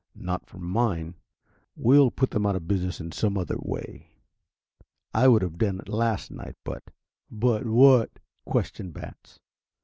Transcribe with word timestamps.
Not 0.15 0.47
for 0.47 0.57
mine. 0.57 1.13
We'll 1.75 2.09
put 2.09 2.31
them 2.31 2.43
out 2.43 2.55
of 2.55 2.67
business 2.67 2.99
in 2.99 3.11
some 3.11 3.37
other 3.37 3.57
way. 3.59 4.09
I 5.13 5.27
would 5.27 5.43
have 5.43 5.59
done 5.59 5.79
it 5.79 5.89
last 5.89 6.31
night, 6.31 6.55
but" 6.63 6.81
"But 7.31 7.67
what?" 7.67 8.09
questioned 8.43 8.93
Batts. 8.95 9.39